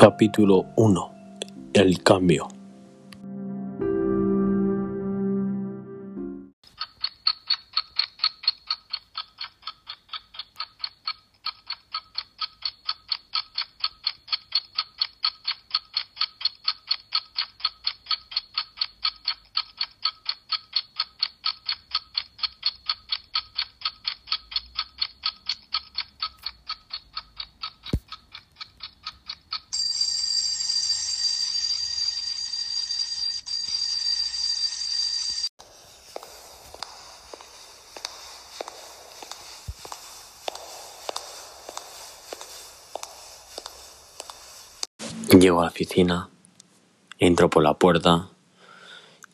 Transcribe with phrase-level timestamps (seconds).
[0.00, 1.10] Capítulo 1
[1.74, 2.48] El cambio
[45.38, 46.28] Llego a la oficina,
[47.20, 48.30] entro por la puerta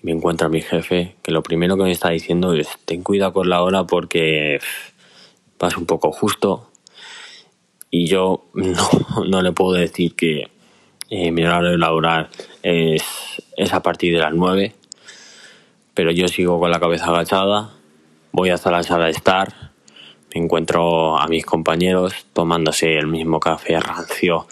[0.00, 3.02] y me encuentro a mi jefe que lo primero que me está diciendo es ten
[3.02, 4.58] cuidado con la hora porque
[5.58, 6.70] vas un poco justo
[7.90, 8.88] y yo no,
[9.28, 10.48] no le puedo decir que
[11.10, 12.30] eh, mi horario laboral
[12.62, 13.04] es,
[13.58, 14.74] es a partir de las 9
[15.92, 17.74] pero yo sigo con la cabeza agachada,
[18.32, 19.72] voy hasta la sala de estar,
[20.34, 24.46] me encuentro a mis compañeros tomándose el mismo café rancio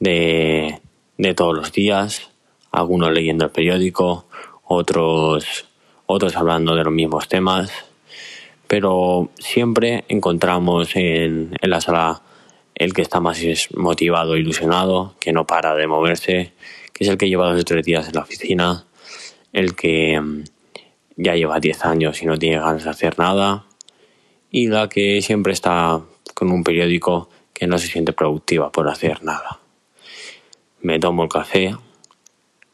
[0.00, 0.80] de,
[1.18, 2.30] de todos los días,
[2.70, 4.26] algunos leyendo el periódico,
[4.64, 5.66] otros,
[6.06, 7.70] otros hablando de los mismos temas,
[8.66, 12.22] pero siempre encontramos en, en la sala
[12.74, 13.40] el que está más
[13.76, 16.52] motivado, ilusionado, que no para de moverse,
[16.92, 18.84] que es el que lleva dos o tres días en la oficina,
[19.52, 20.44] el que mm,
[21.16, 23.66] ya lleva 10 años y no tiene ganas de hacer nada,
[24.50, 26.00] y la que siempre está
[26.34, 29.60] con un periódico que no se siente productiva por hacer nada
[30.84, 31.74] me tomo el café,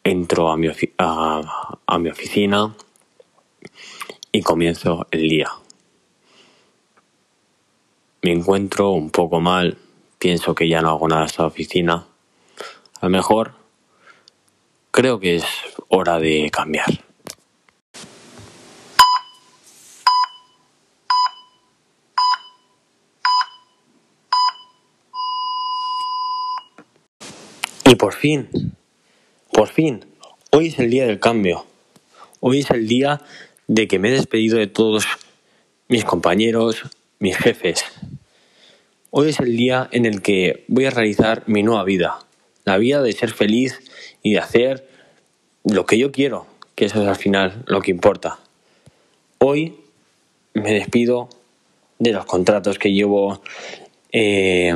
[0.03, 0.67] entro a mi,
[0.99, 2.75] a, a mi oficina
[4.33, 5.49] y comienzo el día.
[8.23, 9.79] Me encuentro un poco mal,
[10.19, 12.09] pienso que ya no hago nada en esta oficina.
[13.01, 13.55] A lo mejor
[14.91, 15.45] creo que es
[15.89, 17.10] hora de cambiar.
[27.91, 28.49] Y por fin,
[29.53, 30.05] por fin,
[30.53, 31.67] hoy es el día del cambio.
[32.39, 33.21] Hoy es el día
[33.67, 35.09] de que me he despedido de todos
[35.89, 36.85] mis compañeros,
[37.19, 37.85] mis jefes.
[39.11, 42.21] Hoy es el día en el que voy a realizar mi nueva vida.
[42.65, 43.81] La vida de ser feliz
[44.23, 44.89] y de hacer
[45.65, 46.47] lo que yo quiero,
[46.77, 48.39] que eso es al final lo que importa.
[49.39, 49.81] Hoy
[50.55, 51.29] me despido
[51.99, 53.43] de los contratos que llevo
[54.13, 54.73] eh,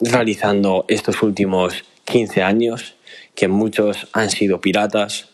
[0.00, 2.96] realizando estos últimos 15 años,
[3.34, 5.28] que muchos han sido piratas,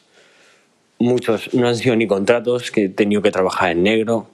[0.99, 4.29] muchos no han sido ni contratos, que he tenido que trabajar en negro,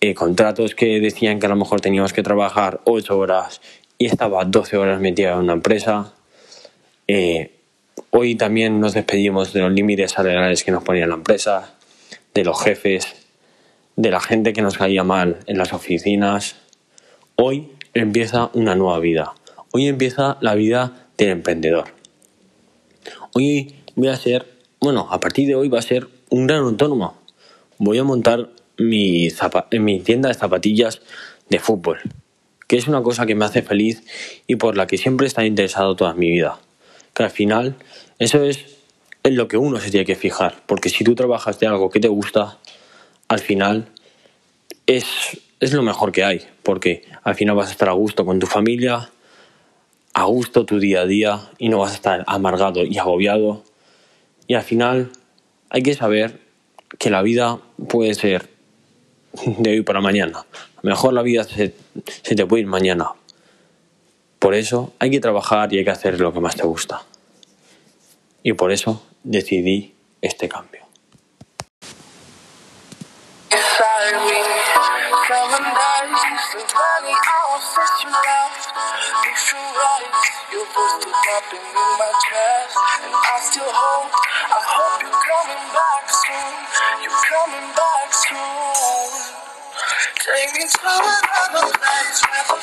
[0.00, 3.60] eh, contratos que decían que a lo mejor teníamos que trabajar 8 horas
[3.98, 6.12] y estaba 12 horas metida en una empresa.
[7.08, 7.52] Eh,
[8.10, 11.74] hoy también nos despedimos de los límites salariales que nos ponía la empresa,
[12.32, 13.16] de los jefes,
[13.96, 16.56] de la gente que nos caía mal en las oficinas.
[17.34, 19.34] Hoy empieza una nueva vida.
[19.72, 21.86] Hoy empieza la vida del emprendedor.
[23.34, 24.46] Hoy voy a ser,
[24.80, 27.18] bueno, a partir de hoy va a ser un gran autónomo.
[27.78, 29.30] Voy a montar mi,
[30.04, 31.00] tienda de zapatillas
[31.48, 31.98] de fútbol,
[32.66, 34.02] que es una cosa que me hace feliz
[34.46, 36.58] y por la que siempre he estado interesado toda mi vida.
[37.14, 37.76] Que al final,
[38.18, 38.64] eso es
[39.22, 42.00] en lo que uno se tiene que fijar, porque si tú trabajas de algo que
[42.00, 42.58] te gusta,
[43.28, 43.88] al final
[44.86, 48.46] es lo mejor que hay, porque al final vas a estar a gusto con tu
[48.46, 49.08] familia,
[50.12, 53.64] a gusto tu día a día y no vas a estar amargado y agobiado.
[54.46, 55.10] Y al final
[55.70, 56.42] hay que saber
[56.98, 57.58] que la vida
[57.88, 58.50] puede ser
[59.32, 60.40] de hoy para mañana.
[60.40, 61.74] A lo mejor la vida se,
[62.04, 63.12] se te puede ir mañana.
[64.38, 67.00] Por eso hay que trabajar y hay que hacer lo que más te gusta.
[68.42, 70.82] Y por eso decidí este cambio.
[75.28, 78.64] Seven days, the many hours that you left.
[79.28, 79.34] You
[79.76, 82.72] rise, your voice still popping in my chest.
[83.04, 86.56] And I still hope, I hope you're coming back soon.
[87.04, 89.12] You're coming back soon.
[90.16, 92.58] Take me to another place where the